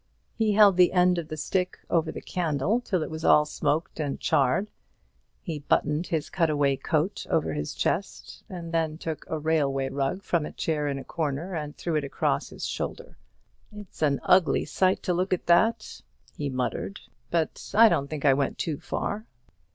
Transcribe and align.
He 0.33 0.53
held 0.53 0.77
the 0.77 0.93
end 0.93 1.19
of 1.19 1.27
the 1.27 1.37
stick 1.37 1.77
over 1.87 2.11
the 2.11 2.23
candle 2.23 2.79
till 2.81 3.03
it 3.03 3.11
was 3.11 3.23
all 3.23 3.45
smoked 3.45 3.99
and 3.99 4.19
charred; 4.19 4.71
he 5.43 5.59
buttoned 5.59 6.07
his 6.07 6.27
cut 6.27 6.49
away 6.49 6.75
coat 6.75 7.27
over 7.29 7.53
his 7.53 7.75
chest, 7.75 8.43
and 8.49 8.71
then 8.71 8.97
took 8.97 9.25
a 9.29 9.37
railway 9.37 9.89
rug 9.89 10.23
from 10.23 10.43
a 10.43 10.51
chair 10.53 10.87
in 10.87 10.97
a 10.97 11.03
corner 11.03 11.53
and 11.53 11.77
threw 11.77 11.93
it 11.95 12.03
across 12.03 12.49
his 12.49 12.65
shoulder. 12.65 13.15
"It's 13.71 14.01
an 14.01 14.19
ugly 14.23 14.65
sight 14.65 15.03
to 15.03 15.13
look 15.13 15.33
at, 15.33 15.45
that 15.45 15.81
is," 15.83 16.03
he 16.35 16.49
muttered; 16.49 17.01
"but 17.29 17.69
I 17.75 17.87
don't 17.87 18.07
think 18.07 18.25
I 18.25 18.33
went 18.33 18.57
too 18.57 18.79
far." 18.79 19.27